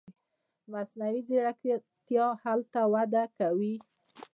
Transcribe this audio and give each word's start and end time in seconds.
مصنوعي 0.71 1.19
ځیرکتیا 1.27 2.25
هلته 2.43 2.79
وده 2.93 3.23
کوي. 3.37 3.75